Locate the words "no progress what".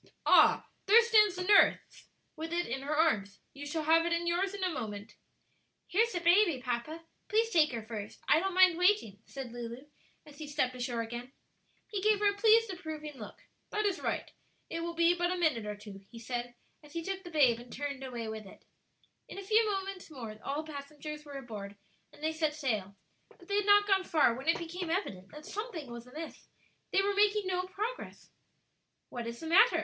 27.45-29.27